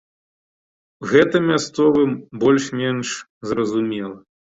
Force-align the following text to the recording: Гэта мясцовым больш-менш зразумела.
Гэта 1.11 1.41
мясцовым 1.49 2.11
больш-менш 2.45 3.07
зразумела. 3.51 4.17